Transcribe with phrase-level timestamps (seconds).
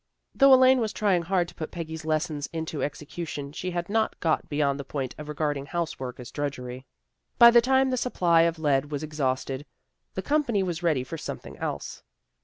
[0.33, 4.49] Though Elaine was trying hard to put Peggy's lessons into execution she had not got
[4.49, 6.87] beyond the point of regarding house work as drudgery.
[7.37, 9.63] By the time the supply of lead was exhausted
[10.15, 12.01] the company was ready for something else.